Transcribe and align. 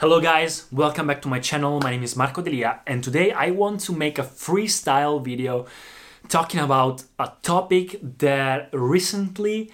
Hello 0.00 0.20
guys, 0.20 0.68
welcome 0.70 1.08
back 1.08 1.20
to 1.22 1.28
my 1.28 1.40
channel. 1.40 1.80
My 1.80 1.90
name 1.90 2.04
is 2.04 2.14
Marco 2.14 2.40
Delia 2.40 2.78
and 2.86 3.02
today 3.02 3.32
I 3.32 3.50
want 3.50 3.80
to 3.80 3.92
make 3.92 4.16
a 4.16 4.22
freestyle 4.22 5.20
video 5.20 5.66
talking 6.28 6.60
about 6.60 7.02
a 7.18 7.32
topic 7.42 7.98
that 8.18 8.68
recently 8.72 9.72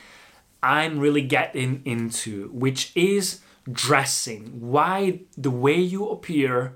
I'm 0.62 0.98
really 0.98 1.20
getting 1.20 1.83
into, 1.84 2.48
which 2.55 2.91
is 2.97 3.41
dressing. 3.70 4.60
Why 4.60 5.20
the 5.37 5.50
way 5.50 5.78
you 5.78 6.09
appear 6.09 6.72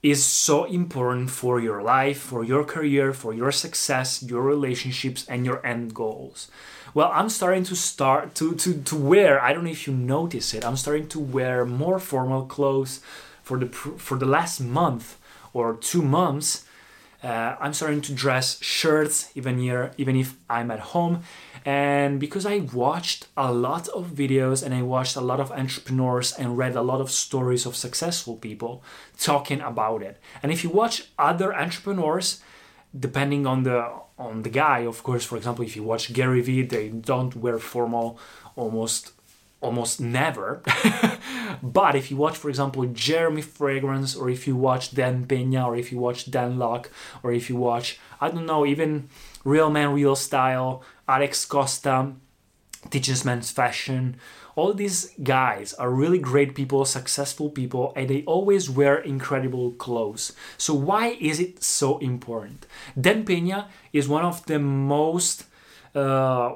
is 0.00 0.24
so 0.24 0.62
important 0.62 1.30
for 1.30 1.58
your 1.58 1.82
life, 1.82 2.20
for 2.20 2.44
your 2.44 2.62
career, 2.62 3.12
for 3.12 3.34
your 3.34 3.50
success, 3.50 4.22
your 4.22 4.42
relationships, 4.42 5.26
and 5.28 5.44
your 5.44 5.64
end 5.66 5.92
goals. 5.92 6.48
Well, 6.92 7.10
I'm 7.12 7.28
starting 7.28 7.64
to 7.64 7.76
start 7.76 8.34
to, 8.36 8.54
to, 8.56 8.82
to 8.82 8.96
wear, 8.96 9.40
I 9.40 9.52
don't 9.52 9.64
know 9.64 9.70
if 9.70 9.86
you 9.86 9.92
notice 9.92 10.54
it, 10.54 10.64
I'm 10.64 10.76
starting 10.76 11.06
to 11.08 11.20
wear 11.20 11.64
more 11.64 12.00
formal 12.00 12.46
clothes 12.46 13.00
for 13.42 13.58
the 13.58 13.66
for 13.66 14.16
the 14.16 14.26
last 14.26 14.60
month 14.60 15.18
or 15.52 15.76
two 15.76 16.02
months. 16.02 16.64
Uh, 17.22 17.54
I'm 17.60 17.74
starting 17.74 18.00
to 18.02 18.14
dress 18.14 18.62
shirts 18.62 19.30
even 19.34 19.58
here, 19.58 19.92
even 19.98 20.16
if 20.16 20.36
I'm 20.48 20.70
at 20.70 20.80
home. 20.94 21.22
And 21.64 22.18
because 22.18 22.46
I 22.46 22.60
watched 22.72 23.26
a 23.36 23.52
lot 23.52 23.88
of 23.88 24.12
videos 24.12 24.62
and 24.64 24.74
I 24.74 24.82
watched 24.82 25.16
a 25.16 25.20
lot 25.20 25.38
of 25.38 25.52
entrepreneurs 25.52 26.32
and 26.32 26.56
read 26.56 26.76
a 26.76 26.82
lot 26.82 27.00
of 27.00 27.10
stories 27.10 27.66
of 27.66 27.76
successful 27.76 28.36
people 28.36 28.82
talking 29.18 29.60
about 29.60 30.02
it. 30.02 30.18
And 30.42 30.50
if 30.50 30.64
you 30.64 30.70
watch 30.70 31.08
other 31.18 31.54
entrepreneurs, 31.54 32.40
depending 32.98 33.46
on 33.46 33.64
the 33.64 33.92
on 34.20 34.42
the 34.42 34.50
guy. 34.50 34.80
Of 34.80 35.02
course 35.02 35.24
for 35.24 35.36
example 35.36 35.64
if 35.64 35.74
you 35.74 35.82
watch 35.82 36.12
gary 36.12 36.42
vee 36.42 36.62
they 36.62 36.88
don't 36.88 37.34
wear 37.34 37.58
formal 37.58 38.18
almost 38.54 39.12
almost 39.60 40.00
never. 40.00 40.62
But 41.62 41.94
if 41.94 42.10
you 42.10 42.16
watch 42.16 42.36
for 42.36 42.48
example 42.48 42.84
jeremy 42.86 43.42
fragrance 43.42 44.14
or 44.14 44.30
if 44.30 44.46
you 44.46 44.54
watch 44.56 44.94
dan 44.94 45.26
pena 45.26 45.66
or 45.68 45.76
if 45.76 45.90
you 45.92 45.98
watch 45.98 46.30
dan 46.30 46.58
lok 46.58 46.90
or 47.22 47.32
if 47.32 47.50
you 47.50 47.56
watch 47.56 47.98
i 48.20 48.28
don't 48.30 48.46
know 48.46 48.64
even 48.64 49.08
real 49.44 49.68
man 49.68 49.92
real 49.92 50.16
style 50.16 50.82
alex 51.08 51.44
costa 51.44 52.14
teaches 52.88 53.24
men's 53.24 53.50
fashion 53.50 54.16
all 54.60 54.74
these 54.74 55.12
guys 55.22 55.72
are 55.74 55.90
really 55.90 56.18
great 56.18 56.54
people, 56.54 56.84
successful 56.84 57.48
people, 57.48 57.92
and 57.96 58.10
they 58.10 58.22
always 58.24 58.68
wear 58.68 58.98
incredible 58.98 59.72
clothes. 59.72 60.32
So, 60.58 60.74
why 60.74 61.16
is 61.20 61.40
it 61.40 61.62
so 61.62 61.98
important? 61.98 62.66
Dan 63.00 63.24
Pena 63.24 63.68
is 63.92 64.08
one 64.08 64.24
of 64.24 64.44
the 64.46 64.58
most 64.58 65.44
uh, 65.94 66.54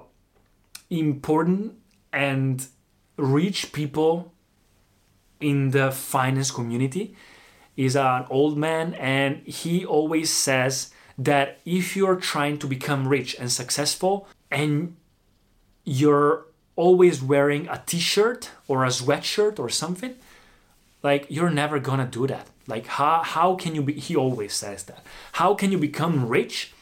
important 0.91 1.79
and 2.13 2.67
rich 3.17 3.73
people 3.73 4.35
in 5.41 5.71
the 5.71 5.91
finance 5.91 6.51
community. 6.51 7.17
He's 7.75 7.97
an 7.97 8.27
old 8.31 8.59
man, 8.59 8.95
and 8.95 9.47
he 9.47 9.85
always 9.85 10.31
says 10.31 10.91
that 11.17 11.59
if 11.65 11.97
you're 11.97 12.17
trying 12.17 12.59
to 12.59 12.67
become 12.67 13.09
rich 13.09 13.37
and 13.39 13.51
successful 13.51 14.29
and 14.51 14.97
you're 15.85 16.47
always 16.77 17.23
wearing 17.23 17.69
a 17.69 17.83
t-shirt 17.87 18.51
or 18.67 18.85
a 18.85 18.89
sweatshirt 18.89 19.59
or 19.59 19.69
something 19.69 20.15
like 21.03 21.27
you're 21.29 21.51
never 21.51 21.79
gonna 21.79 22.07
do 22.07 22.27
that. 22.27 22.49
Like 22.67 22.87
how, 22.87 23.23
how 23.23 23.55
can 23.55 23.75
you 23.75 23.83
be 23.83 23.93
he 23.93 24.17
always 24.17 24.55
says 24.55 24.85
that. 24.85 25.05
How 25.33 25.55
can 25.55 25.71
you 25.71 25.79
become 25.79 26.29
rich 26.29 26.73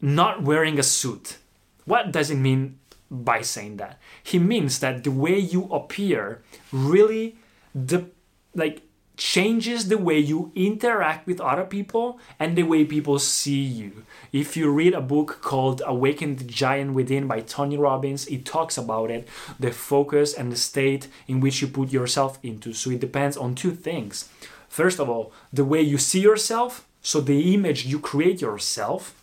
not 0.00 0.42
wearing 0.42 0.78
a 0.78 0.82
suit? 0.82 1.38
What 1.84 2.12
does 2.12 2.30
it 2.30 2.36
mean 2.36 2.78
by 3.10 3.40
saying 3.40 3.78
that? 3.78 3.98
He 4.22 4.38
means 4.38 4.78
that 4.80 5.04
the 5.04 5.10
way 5.10 5.38
you 5.38 5.64
appear 5.72 6.42
really 6.70 7.36
the 7.74 8.06
like 8.54 8.82
changes 9.16 9.88
the 9.88 9.98
way 9.98 10.18
you 10.18 10.50
interact 10.54 11.26
with 11.26 11.40
other 11.40 11.64
people 11.64 12.18
and 12.38 12.56
the 12.56 12.62
way 12.62 12.84
people 12.84 13.18
see 13.18 13.60
you. 13.60 14.04
If 14.32 14.56
you 14.56 14.70
read 14.70 14.94
a 14.94 15.00
book 15.00 15.40
called 15.42 15.82
Awaken 15.84 16.36
the 16.36 16.44
Giant 16.44 16.94
Within 16.94 17.26
by 17.26 17.40
Tony 17.40 17.76
Robbins, 17.76 18.26
it 18.26 18.44
talks 18.44 18.78
about 18.78 19.10
it, 19.10 19.28
the 19.60 19.70
focus 19.70 20.32
and 20.32 20.50
the 20.50 20.56
state 20.56 21.08
in 21.28 21.40
which 21.40 21.60
you 21.60 21.68
put 21.68 21.92
yourself 21.92 22.38
into. 22.42 22.72
So 22.72 22.90
it 22.90 23.00
depends 23.00 23.36
on 23.36 23.54
two 23.54 23.72
things. 23.72 24.28
First 24.68 24.98
of 24.98 25.10
all, 25.10 25.32
the 25.52 25.64
way 25.64 25.82
you 25.82 25.98
see 25.98 26.20
yourself, 26.20 26.86
so 27.02 27.20
the 27.20 27.54
image 27.54 27.84
you 27.84 27.98
create 27.98 28.40
yourself, 28.40 29.14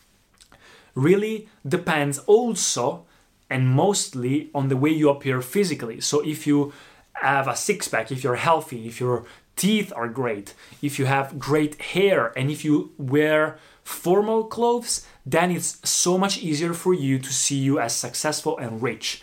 really 0.93 1.49
depends 1.67 2.19
also 2.19 3.05
and 3.49 3.67
mostly 3.67 4.49
on 4.53 4.67
the 4.67 4.77
way 4.77 4.91
you 4.91 5.09
appear 5.09 5.41
physically. 5.41 5.99
So 6.01 6.19
if 6.19 6.45
you 6.45 6.71
have 7.13 7.47
a 7.47 7.55
six 7.55 7.87
pack, 7.87 8.11
if 8.11 8.23
you're 8.23 8.35
healthy, 8.35 8.87
if 8.87 8.99
you're 8.99 9.25
teeth 9.59 9.91
are 9.95 10.07
great, 10.07 10.47
if 10.81 10.97
you 10.97 11.05
have 11.05 11.37
great 11.37 11.73
hair, 11.93 12.31
and 12.37 12.49
if 12.49 12.63
you 12.63 12.75
wear 12.97 13.59
formal 13.83 14.41
clothes, 14.55 15.05
then 15.25 15.51
it's 15.51 15.71
so 15.83 16.17
much 16.17 16.35
easier 16.49 16.73
for 16.73 16.93
you 16.93 17.19
to 17.19 17.31
see 17.43 17.59
you 17.67 17.79
as 17.79 17.93
successful 17.93 18.57
and 18.57 18.81
rich. 18.81 19.21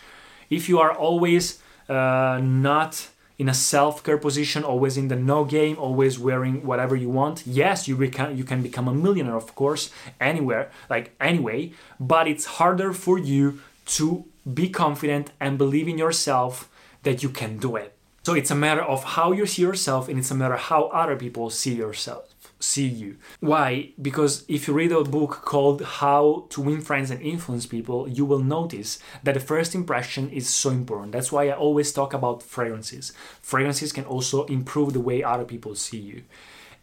If 0.49 0.69
you 0.69 0.79
are 0.79 0.93
always 0.93 1.59
uh, 1.89 2.39
not 2.41 3.09
in 3.37 3.49
a 3.49 3.53
self-care 3.53 4.17
position, 4.17 4.63
always 4.63 4.97
in 4.97 5.07
the 5.07 5.15
no 5.15 5.45
game, 5.45 5.75
always 5.77 6.17
wearing 6.17 6.65
whatever 6.65 6.95
you 6.95 7.09
want. 7.09 7.43
Yes, 7.45 7.87
you 7.87 7.95
can 8.09 8.37
you 8.37 8.43
can 8.43 8.61
become 8.61 8.87
a 8.87 8.93
millionaire, 8.93 9.35
of 9.35 9.53
course, 9.55 9.89
anywhere, 10.19 10.69
like 10.89 11.15
anyway, 11.19 11.71
but 11.99 12.27
it's 12.27 12.45
harder 12.59 12.93
for 12.93 13.17
you 13.17 13.59
to 13.97 14.25
be 14.53 14.69
confident 14.69 15.31
and 15.39 15.57
believe 15.57 15.87
in 15.87 15.97
yourself 15.97 16.69
that 17.03 17.21
you 17.23 17.29
can 17.29 17.57
do 17.57 17.75
it. 17.75 17.96
So 18.27 18.33
it's 18.33 18.51
a 18.51 18.55
matter 18.55 18.81
of 18.81 19.05
how 19.15 19.31
you 19.31 19.45
see 19.45 19.61
yourself 19.61 20.09
and 20.09 20.19
it's 20.19 20.31
a 20.31 20.35
matter 20.35 20.57
how 20.57 20.87
other 20.87 21.15
people 21.15 21.49
see 21.49 21.75
yourself 21.75 22.35
see 22.59 22.85
you. 22.85 23.15
Why? 23.39 23.93
Because 24.01 24.43
if 24.49 24.67
you 24.67 24.73
read 24.73 24.91
a 24.91 25.01
book 25.05 25.43
called 25.45 25.81
How 25.81 26.47
to 26.49 26.59
Win 26.59 26.81
Friends 26.81 27.09
and 27.09 27.21
Influence 27.21 27.65
People, 27.65 28.09
you 28.09 28.25
will 28.25 28.43
notice 28.43 28.99
that 29.23 29.35
the 29.35 29.39
first 29.39 29.73
impression 29.73 30.29
is 30.29 30.49
so 30.49 30.71
important. 30.71 31.13
That's 31.13 31.31
why 31.31 31.47
I 31.47 31.55
always 31.55 31.93
talk 31.93 32.13
about 32.13 32.43
fragrances. 32.43 33.13
Fragrances 33.41 33.93
can 33.93 34.03
also 34.03 34.43
improve 34.47 34.91
the 34.91 34.99
way 34.99 35.23
other 35.23 35.45
people 35.45 35.73
see 35.75 35.99
you. 35.99 36.23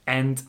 And 0.07 0.43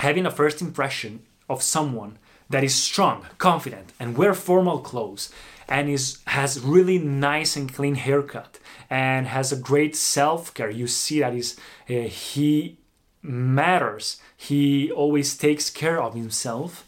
having 0.00 0.26
a 0.26 0.30
first 0.30 0.60
impression 0.60 1.22
of 1.48 1.62
someone 1.62 2.18
that 2.50 2.64
is 2.64 2.74
strong, 2.74 3.26
confident, 3.38 3.92
and 3.98 4.16
wear 4.16 4.34
formal 4.34 4.78
clothes 4.78 5.32
and 5.68 5.88
is 5.88 6.18
has 6.26 6.60
really 6.60 6.98
nice 6.98 7.56
and 7.56 7.72
clean 7.72 7.96
haircut 7.96 8.58
and 8.88 9.26
has 9.26 9.52
a 9.52 9.56
great 9.56 9.96
self-care. 9.96 10.70
You 10.70 10.86
see 10.86 11.20
that 11.20 11.34
is 11.34 11.58
uh, 11.90 11.94
he 11.94 12.78
matters. 13.22 14.20
He 14.36 14.90
always 14.92 15.36
takes 15.36 15.70
care 15.70 16.00
of 16.00 16.14
himself. 16.14 16.84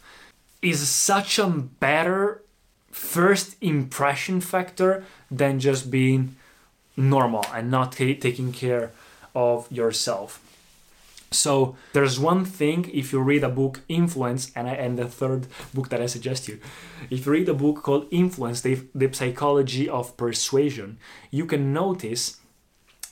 Is 0.61 0.87
such 0.89 1.39
a 1.39 1.47
better 1.47 2.43
first 2.91 3.55
impression 3.61 4.41
factor 4.41 5.05
than 5.31 5.59
just 5.59 5.89
being 5.89 6.35
normal 6.97 7.45
and 7.53 7.71
not 7.71 7.93
t- 7.93 8.15
taking 8.15 8.51
care 8.51 8.91
of 9.33 9.71
yourself 9.71 10.41
so 11.31 11.75
there's 11.93 12.19
one 12.19 12.43
thing 12.43 12.89
if 12.93 13.13
you 13.13 13.19
read 13.19 13.43
a 13.43 13.49
book 13.49 13.81
Influence 13.87 14.51
and 14.55 14.67
I, 14.67 14.73
and 14.73 14.97
the 14.97 15.07
third 15.07 15.47
book 15.73 15.89
that 15.89 16.01
I 16.01 16.07
suggest 16.07 16.47
you, 16.47 16.59
if 17.09 17.25
you 17.25 17.31
read 17.31 17.49
a 17.49 17.53
book 17.53 17.83
called 17.83 18.07
Influence, 18.11 18.61
the, 18.61 18.79
the 18.95 19.13
psychology 19.13 19.87
of 19.87 20.17
persuasion, 20.17 20.97
you 21.29 21.45
can 21.45 21.71
notice 21.71 22.37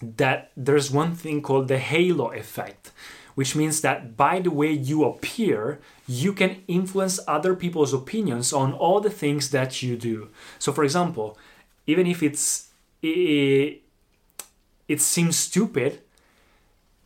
that 0.01 0.51
there's 0.55 0.91
one 0.91 1.13
thing 1.13 1.41
called 1.41 1.67
the 1.67 1.77
halo 1.77 2.31
effect, 2.31 2.91
which 3.35 3.55
means 3.55 3.81
that 3.81 4.17
by 4.17 4.39
the 4.39 4.51
way 4.51 4.71
you 4.71 5.03
appear, 5.03 5.79
you 6.07 6.33
can 6.33 6.63
influence 6.67 7.19
other 7.27 7.55
people's 7.55 7.93
opinions 7.93 8.51
on 8.51 8.73
all 8.73 8.99
the 8.99 9.09
things 9.09 9.51
that 9.51 9.83
you 9.83 9.95
do. 9.95 10.29
So 10.57 10.71
for 10.71 10.83
example, 10.83 11.37
even 11.85 12.07
if 12.07 12.23
it's 12.23 12.69
it, 13.01 13.81
it 14.87 15.01
seems 15.01 15.37
stupid, 15.37 16.01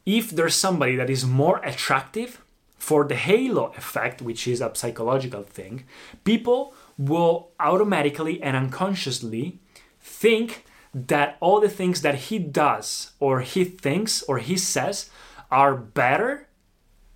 if 0.06 0.32
there's 0.32 0.56
somebody 0.56 0.96
that 0.96 1.10
is 1.10 1.26
more 1.26 1.58
attractive 1.64 2.42
for 2.78 3.06
the 3.06 3.16
halo 3.16 3.72
effect, 3.78 4.22
which 4.22 4.48
is 4.48 4.62
a 4.62 4.72
psychological 4.74 5.44
thing, 5.44 5.84
people 6.24 6.74
will 6.98 7.50
automatically 7.60 8.42
and 8.42 8.56
unconsciously 8.56 9.60
think 10.02 10.66
that 10.94 11.38
all 11.40 11.60
the 11.62 11.70
things 11.70 12.02
that 12.02 12.16
he 12.16 12.40
does 12.40 13.12
or 13.20 13.42
he 13.42 13.64
thinks 13.64 14.24
or 14.24 14.40
he 14.40 14.58
says 14.58 15.10
are 15.50 15.76
better 15.76 16.48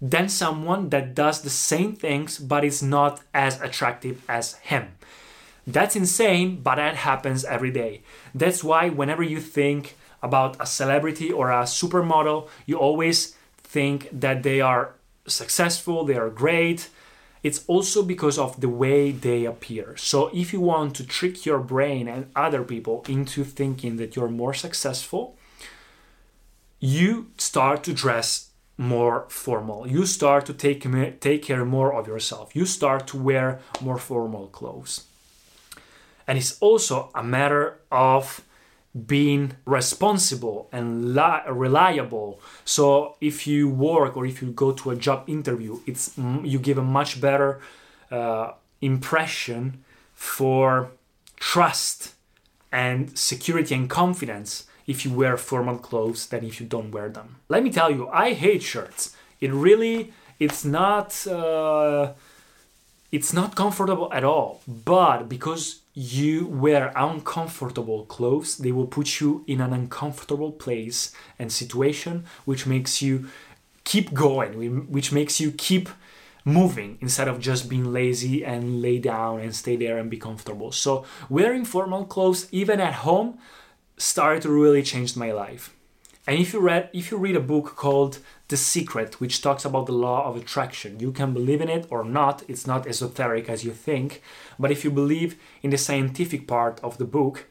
than 0.01 0.29
someone 0.29 0.89
that 0.89 1.15
does 1.15 1.41
the 1.41 1.49
same 1.49 1.95
things 1.95 2.37
but 2.37 2.63
is 2.63 2.83
not 2.83 3.21
as 3.33 3.59
attractive 3.61 4.21
as 4.29 4.55
him. 4.55 4.93
That's 5.67 5.95
insane, 5.95 6.61
but 6.61 6.75
that 6.75 6.95
happens 6.95 7.43
every 7.43 7.71
day. 7.71 8.03
That's 8.35 8.63
why 8.63 8.89
whenever 8.89 9.23
you 9.23 9.41
think 9.41 9.95
about 10.25 10.57
a 10.59 10.65
celebrity 10.65 11.31
or 11.31 11.51
a 11.51 11.63
supermodel, 11.63 12.49
you 12.65 12.75
always 12.77 13.35
think 13.75 14.09
that 14.11 14.43
they 14.43 14.59
are 14.61 14.85
successful, 15.27 16.03
they 16.03 16.15
are 16.23 16.29
great. 16.29 16.89
It's 17.43 17.63
also 17.67 18.01
because 18.01 18.37
of 18.39 18.59
the 18.59 18.73
way 18.83 19.11
they 19.11 19.45
appear. 19.45 19.95
So, 19.97 20.17
if 20.33 20.51
you 20.51 20.61
want 20.61 20.95
to 20.95 21.05
trick 21.05 21.45
your 21.45 21.59
brain 21.59 22.07
and 22.07 22.31
other 22.35 22.63
people 22.63 23.05
into 23.07 23.43
thinking 23.43 23.97
that 23.97 24.15
you're 24.15 24.41
more 24.43 24.55
successful, 24.55 25.37
you 26.79 27.09
start 27.37 27.83
to 27.83 27.93
dress 27.93 28.49
more 28.77 29.25
formal. 29.29 29.87
You 29.87 30.05
start 30.05 30.45
to 30.47 30.53
take, 30.53 30.81
take 31.21 31.43
care 31.43 31.65
more 31.65 31.93
of 31.93 32.07
yourself. 32.07 32.55
You 32.55 32.65
start 32.65 33.07
to 33.07 33.17
wear 33.17 33.59
more 33.79 33.99
formal 33.99 34.47
clothes. 34.47 35.05
And 36.27 36.37
it's 36.37 36.57
also 36.59 37.11
a 37.13 37.23
matter 37.23 37.79
of 37.91 38.41
being 38.95 39.53
responsible 39.65 40.69
and 40.71 41.15
li- 41.15 41.41
reliable. 41.49 42.39
So 42.63 43.15
if 43.19 43.45
you 43.45 43.69
work 43.69 44.15
or 44.15 44.25
if 44.25 44.41
you 44.41 44.51
go 44.51 44.71
to 44.71 44.91
a 44.91 44.95
job 44.95 45.25
interview, 45.27 45.79
it's 45.85 46.17
you 46.17 46.59
give 46.59 46.77
a 46.77 46.83
much 46.83 47.19
better 47.19 47.59
uh, 48.09 48.51
impression 48.81 49.83
for 50.13 50.91
trust 51.37 52.13
and 52.71 53.17
security 53.17 53.75
and 53.75 53.89
confidence 53.89 54.65
if 54.87 55.03
you 55.03 55.11
wear 55.11 55.35
formal 55.35 55.77
clothes 55.77 56.27
than 56.27 56.45
if 56.45 56.61
you 56.61 56.65
don't 56.65 56.91
wear 56.91 57.09
them. 57.09 57.37
Let 57.49 57.63
me 57.63 57.71
tell 57.71 57.91
you, 57.91 58.07
I 58.09 58.33
hate 58.33 58.63
shirts. 58.63 59.15
It 59.41 59.51
really, 59.51 60.13
it's 60.39 60.63
not, 60.63 61.25
uh, 61.27 62.13
it's 63.11 63.33
not 63.33 63.55
comfortable 63.55 64.11
at 64.13 64.23
all. 64.23 64.61
But 64.67 65.27
because 65.27 65.81
you 65.95 66.45
wear 66.47 66.91
uncomfortable 66.95 68.05
clothes, 68.05 68.57
they 68.57 68.71
will 68.73 68.85
put 68.85 69.21
you 69.21 69.45
in 69.47 69.61
an 69.61 69.71
uncomfortable 69.71 70.51
place 70.51 71.13
and 71.39 71.51
situation, 71.51 72.25
which 72.43 72.67
makes 72.67 73.01
you 73.01 73.29
keep 73.85 74.13
going, 74.13 74.91
which 74.91 75.13
makes 75.13 75.39
you 75.39 75.51
keep 75.51 75.87
moving 76.43 76.97
instead 76.99 77.29
of 77.29 77.39
just 77.39 77.69
being 77.69 77.93
lazy 77.93 78.43
and 78.43 78.81
lay 78.81 78.99
down 78.99 79.39
and 79.39 79.55
stay 79.55 79.77
there 79.77 79.97
and 79.97 80.09
be 80.09 80.17
comfortable. 80.17 80.71
So, 80.71 81.05
wearing 81.29 81.63
formal 81.63 82.03
clothes, 82.05 82.47
even 82.51 82.81
at 82.81 82.93
home, 82.93 83.39
started 83.97 84.43
to 84.43 84.49
really 84.49 84.83
change 84.83 85.15
my 85.15 85.31
life. 85.31 85.73
And 86.27 86.37
if 86.39 86.53
you 86.53 86.59
read 86.59 86.89
if 86.91 87.09
you 87.09 87.17
read 87.17 87.35
a 87.35 87.39
book 87.39 87.75
called 87.77 88.19
The 88.47 88.57
Secret, 88.57 89.19
which 89.19 89.41
talks 89.41 89.65
about 89.65 89.87
the 89.87 89.91
law 89.91 90.27
of 90.27 90.35
attraction, 90.35 90.99
you 90.99 91.11
can 91.11 91.33
believe 91.33 91.61
in 91.61 91.69
it 91.69 91.87
or 91.89 92.03
not. 92.03 92.43
It's 92.47 92.67
not 92.67 92.85
esoteric 92.87 93.49
as 93.49 93.63
you 93.65 93.71
think, 93.71 94.21
but 94.59 94.71
if 94.71 94.83
you 94.83 94.91
believe 94.91 95.35
in 95.63 95.71
the 95.71 95.77
scientific 95.77 96.47
part 96.47 96.79
of 96.83 96.97
the 96.99 97.05
book, 97.05 97.47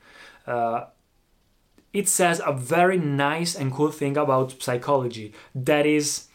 uh, 0.46 0.85
it 1.93 2.08
says 2.08 2.41
a 2.44 2.52
very 2.52 2.99
nice 2.99 3.55
and 3.55 3.73
cool 3.73 3.91
thing 3.91 4.17
about 4.17 4.62
psychology. 4.62 5.32
That 5.55 5.85
is, 5.85 6.29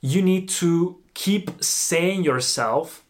you 0.00 0.20
need 0.22 0.48
to 0.60 0.98
keep 1.14 1.62
saying 1.62 2.24
yourself 2.24 3.04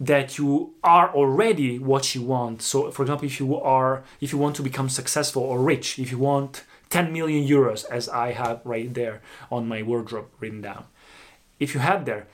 that 0.00 0.38
you 0.38 0.74
are 0.82 1.14
already 1.14 1.78
what 1.78 2.14
you 2.14 2.22
want. 2.22 2.62
So, 2.62 2.90
for 2.90 3.02
example, 3.02 3.26
if 3.26 3.38
you 3.38 3.56
are, 3.60 4.02
if 4.20 4.32
you 4.32 4.38
want 4.38 4.56
to 4.56 4.62
become 4.62 4.88
successful 4.88 5.42
or 5.42 5.60
rich, 5.60 5.98
if 5.98 6.10
you 6.10 6.18
want 6.18 6.64
10 6.90 7.12
million 7.12 7.46
euros, 7.46 7.84
as 7.90 8.08
I 8.08 8.32
have 8.32 8.60
right 8.64 8.92
there 8.92 9.22
on 9.50 9.68
my 9.68 9.82
wardrobe 9.82 10.28
written 10.40 10.60
down, 10.60 10.84
if 11.58 11.74
you 11.74 11.80
have 11.80 12.04
there, 12.04 12.26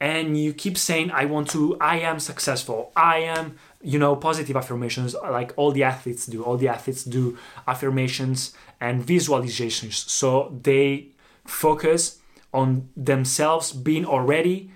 and 0.00 0.38
you 0.38 0.52
keep 0.52 0.76
saying, 0.76 1.10
"I 1.10 1.24
want 1.24 1.48
to, 1.50 1.76
I 1.80 1.98
am 1.98 2.20
successful, 2.20 2.92
I 2.94 3.18
am," 3.18 3.56
you 3.82 3.98
know, 3.98 4.14
positive 4.14 4.56
affirmations 4.56 5.14
like 5.14 5.52
all 5.56 5.72
the 5.72 5.84
athletes 5.84 6.26
do. 6.26 6.42
All 6.44 6.56
the 6.56 6.68
athletes 6.68 7.02
do 7.04 7.38
affirmations 7.66 8.52
and 8.80 9.02
visualizations, 9.02 9.94
so 10.08 10.54
they 10.62 11.08
focus 11.46 12.18
on 12.52 12.88
themselves 12.96 13.72
being 13.72 14.04
already. 14.04 14.70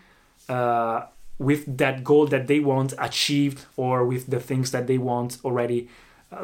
Uh, 0.49 1.07
with 1.39 1.79
that 1.79 2.05
goal 2.05 2.27
that 2.27 2.47
they 2.49 2.61
want 2.61 2.93
achieved 2.99 3.65
or 3.77 4.05
with 4.05 4.27
the 4.27 4.39
things 4.39 4.73
that 4.73 4.87
they 4.87 4.99
want 4.99 5.39
already 5.43 5.89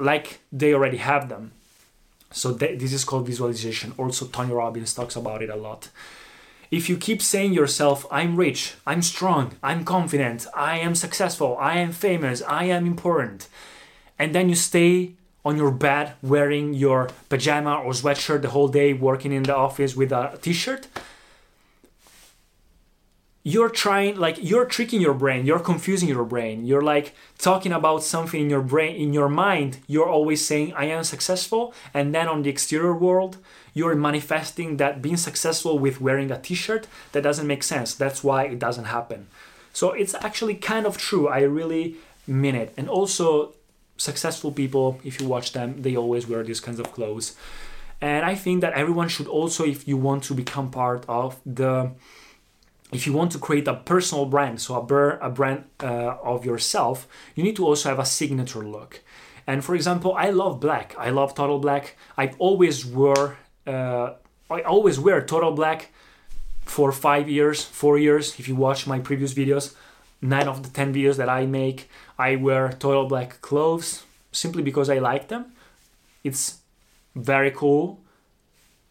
like 0.01 0.41
they 0.51 0.73
already 0.73 0.97
have 0.97 1.29
them 1.29 1.53
so 2.31 2.55
th- 2.57 2.79
this 2.79 2.93
is 2.93 3.05
called 3.05 3.27
visualization. 3.27 3.93
Also 3.99 4.27
tony 4.27 4.53
robbins 4.53 4.95
talks 4.95 5.17
about 5.17 5.43
it 5.43 5.51
a 5.51 5.57
lot. 5.57 5.89
If 6.71 6.89
you 6.89 6.97
keep 6.97 7.23
saying 7.23 7.53
yourself 7.53 8.05
i'm 8.11 8.37
rich 8.37 8.75
i'm 8.87 9.01
strong 9.01 9.53
i'm 9.63 9.85
confident 9.85 10.47
i 10.55 10.79
am 10.79 10.95
successful 10.97 11.57
i 11.61 11.79
am 11.79 11.93
famous 11.93 12.43
i 12.43 12.65
am 12.65 12.87
important 12.87 13.49
and 14.19 14.35
then 14.35 14.49
you 14.49 14.57
stay 14.57 15.13
on 15.45 15.57
your 15.57 15.71
bed 15.71 16.15
wearing 16.23 16.75
your 16.75 17.09
pajama 17.29 17.77
or 17.77 17.93
sweatshirt 17.93 18.43
the 18.43 18.49
whole 18.49 18.67
day 18.67 18.93
working 18.93 19.33
in 19.33 19.45
the 19.45 19.55
office 19.55 19.95
with 19.95 20.11
a 20.11 20.37
t-shirt 20.43 20.89
you're 23.53 23.75
trying 23.85 24.17
like 24.17 24.37
you're 24.41 24.65
tricking 24.65 25.01
your 25.01 25.15
brain 25.15 25.47
you're 25.47 25.67
confusing 25.73 26.09
your 26.09 26.25
brain 26.25 26.67
you're 26.67 26.83
like 26.95 27.15
talking 27.39 27.71
about 27.71 28.03
something 28.03 28.41
in 28.41 28.51
your 28.51 28.67
brain 28.73 28.97
in 28.97 29.13
your 29.13 29.29
mind 29.29 29.79
you're 29.87 30.09
always 30.09 30.45
saying 30.45 30.73
i 30.75 30.85
am 30.85 31.05
successful 31.05 31.73
and 31.95 32.13
then 32.13 32.27
on 32.27 32.43
the 32.43 32.51
exterior 32.51 32.93
world 32.93 33.39
you're 33.77 33.95
manifesting 33.95 34.79
that 34.79 35.03
being 35.03 35.19
successful 35.19 35.79
with 35.79 36.01
wearing 36.01 36.31
a 36.31 36.41
t-shirt 36.41 36.89
that 37.13 37.23
doesn't 37.23 37.47
make 37.47 37.63
sense 37.63 37.95
that's 37.95 38.25
why 38.25 38.45
it 38.45 38.59
doesn't 38.59 38.87
happen. 38.87 39.27
So 39.75 39.93
it's 39.93 40.15
actually 40.15 40.55
kind 40.55 40.87
of 40.87 40.97
true 40.97 41.29
i 41.29 41.41
really 41.43 41.97
mean 42.27 42.55
it. 42.55 42.73
And 42.79 42.89
also 42.89 43.53
successful 43.99 44.51
people 44.51 44.99
if 45.05 45.21
you 45.21 45.29
watch 45.29 45.53
them 45.53 45.83
they 45.83 45.95
always 45.95 46.27
wear 46.27 46.43
these 46.43 46.59
kinds 46.59 46.81
of 46.81 46.91
clothes. 46.97 47.37
And 48.01 48.25
i 48.25 48.35
think 48.35 48.63
that 48.63 48.73
everyone 48.73 49.09
should 49.09 49.29
also 49.29 49.63
if 49.65 49.87
you 49.87 49.99
want 49.99 50.25
to 50.25 50.35
become 50.35 50.71
part 50.71 51.05
of 51.07 51.39
the 51.45 51.93
if 52.93 53.07
you 53.07 53.13
want 53.13 53.33
to 53.33 53.39
create 53.39 53.67
a 53.67 53.75
personal 53.75 54.27
brand, 54.27 54.61
so 54.61 54.75
a, 54.77 55.19
a 55.21 55.31
brand 55.31 55.65
uh, 55.83 56.17
of 56.23 56.45
yourself, 56.45 57.09
you 57.35 57.43
need 57.43 57.57
to 57.57 57.67
also 57.67 57.89
have 57.89 57.99
a 57.99 58.05
signature 58.05 58.65
look. 58.65 59.03
And 59.47 59.65
for 59.65 59.75
example, 59.75 60.15
I 60.15 60.31
love 60.31 60.61
black. 60.61 60.95
I 60.99 61.11
love 61.11 61.35
total 61.35 61.59
black. 61.59 61.97
I 62.17 62.33
always 62.39 62.85
wear, 62.85 63.39
uh, 63.67 64.15
I 64.51 64.61
always 64.63 64.99
wear 64.99 65.21
total 65.23 65.53
black 65.53 65.93
for 66.65 66.93
five 66.93 67.29
years, 67.29 67.63
four 67.63 67.99
years. 67.99 68.39
If 68.39 68.49
you 68.49 68.57
watch 68.57 68.87
my 68.87 68.99
previous 68.99 69.35
videos, 69.35 69.75
nine 70.21 70.49
of 70.49 70.63
the 70.63 70.71
ten 70.71 70.93
videos 70.93 71.17
that 71.17 71.29
I 71.29 71.47
make, 71.47 71.89
I 72.19 72.37
wear 72.37 72.73
total 72.73 73.07
black 73.07 73.41
clothes 73.41 74.05
simply 74.33 74.63
because 74.63 74.91
I 74.91 74.99
like 74.99 75.29
them. 75.29 75.53
It's 76.25 76.59
very 77.15 77.51
cool. 77.51 78.01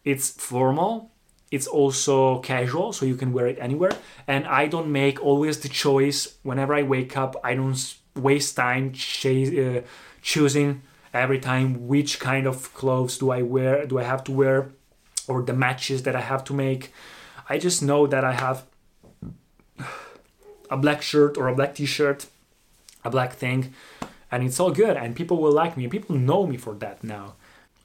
It's 0.04 0.30
formal 0.30 1.10
it's 1.50 1.66
also 1.66 2.40
casual 2.40 2.92
so 2.92 3.06
you 3.06 3.14
can 3.14 3.32
wear 3.32 3.46
it 3.46 3.58
anywhere. 3.60 3.92
And 4.26 4.46
i 4.46 4.66
don't 4.66 4.90
make 4.90 5.22
always 5.22 5.60
the 5.60 5.68
choice. 5.68 6.36
Whenever 6.42 6.74
i 6.74 6.82
wake 6.82 7.16
up 7.16 7.36
i 7.44 7.54
don't 7.54 7.94
waste 8.14 8.56
time 8.56 8.92
ch- 8.92 9.26
uh, 9.26 9.82
choosing 10.22 10.82
every 11.12 11.38
time 11.38 11.86
which 11.86 12.18
kind 12.18 12.46
of 12.46 12.72
clothes 12.74 13.18
do 13.18 13.30
i 13.30 13.42
wear 13.42 13.86
do 13.86 13.98
i 13.98 14.02
have 14.02 14.24
to 14.24 14.32
wear 14.32 14.70
or 15.28 15.42
the 15.42 15.52
matches 15.52 16.02
that 16.02 16.14
i 16.16 16.20
have 16.20 16.44
to 16.44 16.52
make. 16.54 16.92
I 17.48 17.58
just 17.58 17.82
know 17.82 18.06
that 18.06 18.24
i 18.24 18.32
have 18.32 18.64
a 20.70 20.76
black 20.76 21.02
shirt 21.02 21.36
or 21.38 21.48
a 21.48 21.54
black 21.54 21.74
t-shirt 21.74 22.26
a 23.04 23.10
black 23.10 23.32
thing 23.32 23.72
and 24.30 24.42
it's 24.42 24.58
all 24.58 24.72
good 24.72 24.96
and 24.96 25.14
people 25.14 25.36
will 25.40 25.52
like 25.52 25.76
me 25.76 25.86
people 25.86 26.16
know 26.16 26.46
me 26.46 26.56
for 26.56 26.74
that 26.74 27.04
now 27.04 27.34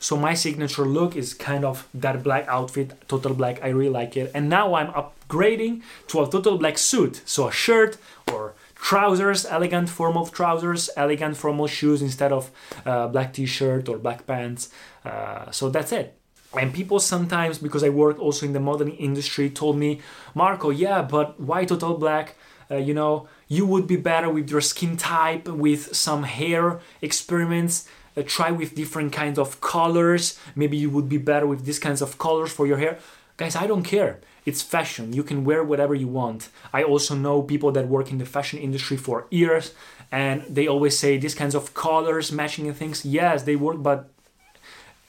so 0.01 0.17
my 0.17 0.33
signature 0.33 0.83
look 0.83 1.15
is 1.15 1.35
kind 1.35 1.63
of 1.63 1.87
that 1.93 2.23
black 2.23 2.47
outfit, 2.47 3.07
total 3.07 3.35
black. 3.35 3.63
I 3.63 3.67
really 3.67 3.91
like 3.91 4.17
it. 4.17 4.31
And 4.33 4.49
now 4.49 4.73
I'm 4.73 4.91
upgrading 4.93 5.83
to 6.07 6.23
a 6.23 6.27
total 6.27 6.57
black 6.57 6.79
suit. 6.79 7.21
So 7.25 7.47
a 7.47 7.51
shirt 7.51 7.97
or 8.33 8.55
trousers, 8.73 9.45
elegant 9.45 9.89
formal 9.89 10.25
trousers, 10.25 10.89
elegant 10.97 11.37
formal 11.37 11.67
shoes 11.67 12.01
instead 12.01 12.31
of 12.31 12.49
uh, 12.83 13.09
black 13.09 13.31
t-shirt 13.33 13.87
or 13.87 13.99
black 13.99 14.25
pants. 14.25 14.71
Uh, 15.05 15.51
so 15.51 15.69
that's 15.69 15.91
it. 15.91 16.17
And 16.59 16.73
people 16.73 16.99
sometimes, 16.99 17.59
because 17.59 17.83
I 17.83 17.89
work 17.89 18.19
also 18.19 18.47
in 18.47 18.53
the 18.53 18.59
modeling 18.59 18.95
industry, 18.95 19.51
told 19.51 19.77
me, 19.77 20.01
Marco, 20.33 20.71
yeah, 20.71 21.03
but 21.03 21.39
why 21.39 21.63
total 21.65 21.93
black? 21.93 22.35
Uh, 22.71 22.77
you 22.77 22.95
know, 22.95 23.27
you 23.47 23.67
would 23.67 23.85
be 23.85 23.97
better 23.97 24.31
with 24.31 24.49
your 24.49 24.61
skin 24.61 24.97
type, 24.97 25.47
with 25.47 25.95
some 25.95 26.23
hair 26.23 26.79
experiments 27.03 27.87
uh, 28.17 28.21
try 28.25 28.51
with 28.51 28.75
different 28.75 29.11
kinds 29.11 29.37
of 29.39 29.61
colors 29.61 30.39
maybe 30.55 30.77
you 30.77 30.89
would 30.89 31.09
be 31.09 31.17
better 31.17 31.47
with 31.47 31.65
these 31.65 31.79
kinds 31.79 32.01
of 32.01 32.17
colors 32.17 32.51
for 32.51 32.65
your 32.67 32.77
hair 32.77 32.97
guys 33.37 33.55
i 33.55 33.67
don't 33.67 33.83
care 33.83 34.19
it's 34.45 34.61
fashion 34.61 35.13
you 35.13 35.23
can 35.23 35.43
wear 35.43 35.63
whatever 35.63 35.95
you 35.95 36.07
want 36.07 36.49
i 36.73 36.83
also 36.83 37.15
know 37.15 37.41
people 37.41 37.71
that 37.71 37.87
work 37.87 38.11
in 38.11 38.17
the 38.17 38.25
fashion 38.25 38.59
industry 38.59 38.97
for 38.97 39.27
years 39.29 39.73
and 40.11 40.43
they 40.49 40.67
always 40.67 40.97
say 40.97 41.17
these 41.17 41.35
kinds 41.35 41.55
of 41.55 41.73
colors 41.73 42.31
matching 42.31 42.67
and 42.67 42.75
things 42.75 43.05
yes 43.05 43.43
they 43.43 43.55
work 43.55 43.81
but 43.81 44.09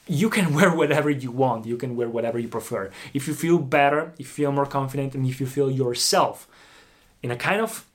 you 0.06 0.28
can 0.28 0.54
wear 0.58 0.74
whatever 0.74 1.10
you 1.10 1.30
want. 1.30 1.66
You 1.66 1.76
can 1.76 1.96
wear 1.96 2.08
whatever 2.08 2.38
you 2.38 2.48
prefer. 2.48 2.90
If 3.14 3.28
you 3.28 3.34
feel 3.34 3.58
better, 3.58 4.12
if 4.18 4.20
you 4.20 4.44
feel 4.46 4.52
more 4.52 4.66
confident, 4.66 5.14
and 5.14 5.26
if 5.26 5.40
you 5.40 5.46
feel 5.46 5.70
yourself 5.70 6.48
in 7.22 7.30
a 7.30 7.36
kind 7.36 7.60
of 7.60 7.86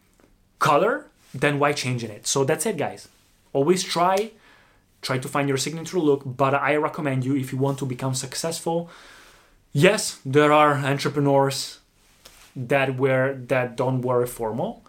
color, 0.60 1.06
then 1.34 1.60
why 1.60 1.74
changing 1.74 2.10
it? 2.10 2.26
So 2.28 2.44
that's 2.44 2.66
it, 2.66 2.78
guys. 2.78 3.08
Always 3.54 3.84
try, 3.84 4.32
try 5.02 5.18
to 5.18 5.28
find 5.28 5.48
your 5.48 5.58
signature 5.58 6.00
look. 6.00 6.24
But 6.26 6.54
I 6.54 6.76
recommend 6.76 7.26
you 7.26 7.36
if 7.36 7.52
you 7.52 7.58
want 7.58 7.80
to 7.80 7.86
become 7.86 8.14
successful. 8.14 8.90
Yes, 9.74 10.20
there 10.26 10.52
are 10.52 10.74
entrepreneurs 10.74 11.80
that 12.56 12.98
wear 12.98 13.36
that 13.48 13.76
don't 13.76 14.02
wear 14.02 14.26
formal, 14.26 14.84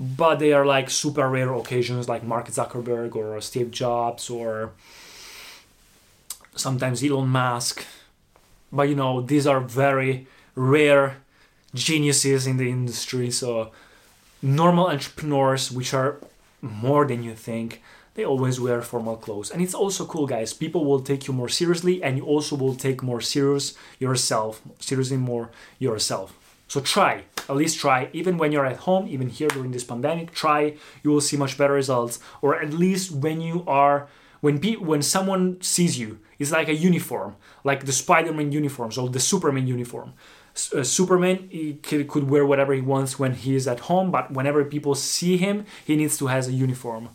but 0.00 0.38
they 0.38 0.52
are 0.52 0.64
like 0.64 0.88
super 0.88 1.28
rare 1.28 1.52
occasions, 1.52 2.08
like 2.08 2.22
Mark 2.24 2.48
Zuckerberg 2.48 3.14
or 3.14 3.40
Steve 3.40 3.70
Jobs 3.70 4.30
or 4.30 4.72
sometimes 6.54 7.04
Elon 7.04 7.28
Musk. 7.28 7.84
But 8.72 8.88
you 8.88 8.94
know, 8.94 9.20
these 9.20 9.46
are 9.46 9.60
very 9.60 10.26
rare 10.54 11.18
geniuses 11.74 12.46
in 12.46 12.56
the 12.56 12.70
industry. 12.70 13.30
So, 13.30 13.70
normal 14.42 14.88
entrepreneurs, 14.88 15.70
which 15.70 15.94
are 15.94 16.18
more 16.60 17.06
than 17.06 17.22
you 17.22 17.34
think, 17.34 17.82
they 18.18 18.24
always 18.24 18.60
wear 18.60 18.82
formal 18.82 19.16
clothes. 19.16 19.48
And 19.48 19.62
it's 19.62 19.74
also 19.74 20.04
cool, 20.04 20.26
guys. 20.26 20.52
People 20.52 20.84
will 20.84 20.98
take 20.98 21.28
you 21.28 21.32
more 21.32 21.48
seriously, 21.48 22.02
and 22.02 22.18
you 22.18 22.24
also 22.24 22.56
will 22.56 22.74
take 22.74 23.00
more 23.00 23.20
serious 23.20 23.74
yourself, 24.00 24.60
seriously 24.80 25.16
more 25.16 25.50
yourself. 25.78 26.36
So 26.66 26.80
try, 26.80 27.22
at 27.48 27.54
least 27.54 27.78
try, 27.78 28.10
even 28.12 28.36
when 28.36 28.50
you're 28.50 28.66
at 28.66 28.78
home, 28.88 29.06
even 29.06 29.28
here 29.28 29.46
during 29.46 29.70
this 29.70 29.84
pandemic, 29.84 30.32
try, 30.32 30.74
you 31.04 31.10
will 31.12 31.20
see 31.20 31.36
much 31.36 31.56
better 31.56 31.74
results. 31.74 32.18
Or 32.42 32.60
at 32.60 32.72
least 32.72 33.12
when 33.12 33.40
you 33.40 33.62
are 33.68 34.08
when 34.40 34.58
pe- 34.58 34.82
when 34.90 35.02
someone 35.02 35.62
sees 35.62 35.96
you, 35.96 36.18
it's 36.40 36.50
like 36.50 36.68
a 36.68 36.74
uniform, 36.74 37.36
like 37.62 37.86
the 37.86 37.92
Spider-Man 37.92 38.50
uniform, 38.50 38.90
or 38.98 39.08
the 39.08 39.20
Superman 39.20 39.68
uniform. 39.68 40.12
Uh, 40.74 40.82
Superman 40.82 41.48
he 41.50 41.74
could, 41.74 42.08
could 42.08 42.28
wear 42.28 42.44
whatever 42.44 42.74
he 42.74 42.80
wants 42.80 43.18
when 43.18 43.34
he 43.34 43.54
is 43.54 43.68
at 43.68 43.80
home, 43.80 44.10
but 44.10 44.32
whenever 44.32 44.64
people 44.64 44.94
see 44.96 45.36
him, 45.36 45.64
he 45.84 45.94
needs 45.94 46.18
to 46.18 46.26
has 46.26 46.48
a 46.48 46.52
uniform. 46.52 47.10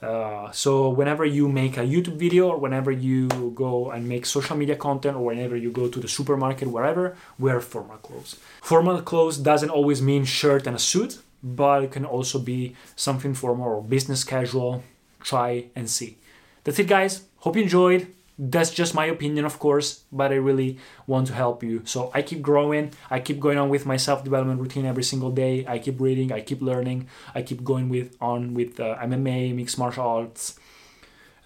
Uh, 0.00 0.50
so 0.52 0.88
whenever 0.88 1.24
you 1.24 1.48
make 1.48 1.76
a 1.76 1.80
YouTube 1.80 2.16
video 2.16 2.48
or 2.48 2.56
whenever 2.58 2.90
you 2.90 3.26
go 3.54 3.90
and 3.90 4.08
make 4.08 4.24
social 4.26 4.56
media 4.56 4.76
content 4.76 5.16
or 5.16 5.24
whenever 5.24 5.56
you 5.56 5.70
go 5.70 5.88
to 5.88 5.98
the 5.98 6.08
supermarket, 6.08 6.68
wherever, 6.68 7.16
wear 7.38 7.60
formal 7.60 7.96
clothes. 7.96 8.36
Formal 8.62 9.02
clothes 9.02 9.38
doesn't 9.38 9.70
always 9.70 10.00
mean 10.00 10.24
shirt 10.24 10.66
and 10.66 10.76
a 10.76 10.78
suit, 10.78 11.18
but 11.42 11.82
it 11.82 11.90
can 11.90 12.04
also 12.04 12.38
be 12.38 12.76
something 12.94 13.34
formal 13.34 13.66
or 13.66 13.82
business 13.82 14.22
casual. 14.22 14.84
Try 15.20 15.64
and 15.74 15.90
see. 15.90 16.16
That's 16.62 16.78
it, 16.78 16.86
guys. 16.86 17.22
Hope 17.38 17.56
you 17.56 17.62
enjoyed. 17.62 18.06
That's 18.38 18.70
just 18.70 18.94
my 18.94 19.06
opinion, 19.06 19.44
of 19.44 19.58
course, 19.58 20.04
but 20.12 20.30
I 20.30 20.36
really 20.36 20.78
want 21.08 21.26
to 21.26 21.34
help 21.34 21.64
you. 21.64 21.82
So 21.84 22.12
I 22.14 22.22
keep 22.22 22.40
growing. 22.40 22.92
I 23.10 23.18
keep 23.18 23.40
going 23.40 23.58
on 23.58 23.68
with 23.68 23.84
my 23.84 23.96
self 23.96 24.22
development 24.22 24.60
routine 24.60 24.86
every 24.86 25.02
single 25.02 25.32
day. 25.32 25.64
I 25.66 25.80
keep 25.80 26.00
reading. 26.00 26.30
I 26.30 26.40
keep 26.40 26.62
learning. 26.62 27.08
I 27.34 27.42
keep 27.42 27.64
going 27.64 27.88
with 27.88 28.16
on 28.20 28.54
with 28.54 28.78
uh, 28.78 28.96
MMA, 29.02 29.54
mixed 29.56 29.76
martial 29.76 30.06
arts, 30.06 30.58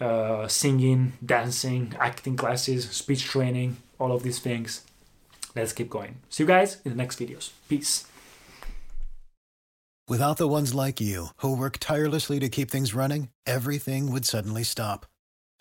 uh, 0.00 0.46
singing, 0.48 1.14
dancing, 1.24 1.94
acting 1.98 2.36
classes, 2.36 2.90
speech 2.90 3.24
training, 3.24 3.78
all 3.98 4.12
of 4.12 4.22
these 4.22 4.38
things. 4.38 4.82
Let's 5.56 5.72
keep 5.72 5.88
going. 5.88 6.16
See 6.28 6.42
you 6.42 6.48
guys 6.48 6.80
in 6.84 6.90
the 6.92 6.96
next 6.96 7.18
videos. 7.18 7.52
Peace. 7.68 8.06
Without 10.08 10.36
the 10.36 10.48
ones 10.48 10.74
like 10.74 11.00
you, 11.00 11.28
who 11.38 11.56
work 11.56 11.78
tirelessly 11.78 12.38
to 12.40 12.48
keep 12.48 12.70
things 12.70 12.92
running, 12.92 13.28
everything 13.46 14.10
would 14.12 14.26
suddenly 14.26 14.64
stop. 14.64 15.06